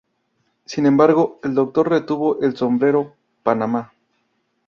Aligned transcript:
Sin 0.65 0.87
embargo, 0.87 1.39
el 1.43 1.53
Doctor 1.53 1.87
retuvo 1.87 2.41
el 2.41 2.57
sombrero 2.57 3.13
Panama. 3.43 3.93